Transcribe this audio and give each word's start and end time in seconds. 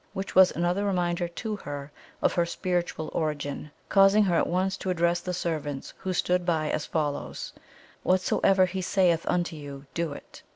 which 0.13 0.33
was 0.33 0.49
another 0.53 0.83
reminder 0.83 1.27
to 1.27 1.55
her 1.57 1.91
of 2.23 2.33
her 2.33 2.43
spiritual 2.43 3.11
origin, 3.13 3.69
causing 3.87 4.23
her 4.23 4.33
at 4.35 4.47
once 4.47 4.75
to 4.75 4.89
address 4.89 5.19
the 5.19 5.31
servants 5.31 5.93
who 5.95 6.11
stood 6.11 6.43
by 6.43 6.71
as 6.71 6.87
follows: 6.87 7.53
'Whatsoever 8.01 8.65
He 8.65 8.81
saith 8.81 9.27
unto 9.27 9.55
you, 9.55 9.85
do 9.93 10.11
it.' 10.13 10.41